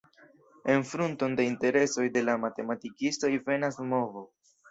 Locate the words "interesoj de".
1.49-2.25